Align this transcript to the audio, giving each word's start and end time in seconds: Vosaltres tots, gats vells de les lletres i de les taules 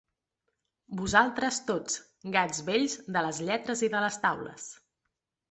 Vosaltres 1.01 1.59
tots, 1.67 1.99
gats 2.37 2.63
vells 2.71 2.97
de 3.17 3.25
les 3.27 3.43
lletres 3.51 3.85
i 3.89 3.93
de 3.97 4.03
les 4.07 4.19
taules 4.27 4.69